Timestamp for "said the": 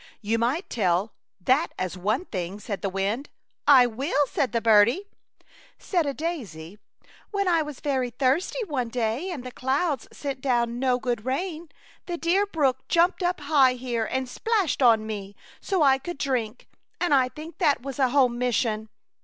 2.59-2.89